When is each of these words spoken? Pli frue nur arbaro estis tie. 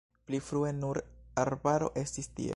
Pli 0.29 0.39
frue 0.45 0.71
nur 0.79 1.01
arbaro 1.45 1.93
estis 2.05 2.33
tie. 2.41 2.49